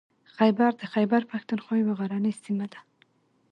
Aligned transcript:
خیبر 0.37 0.71
د 0.81 0.83
خیبر 0.93 1.21
پښتونخوا 1.31 1.73
یوه 1.81 1.93
غرنۍ 1.99 2.33
سیمه 2.43 2.67
ده. 2.73 2.79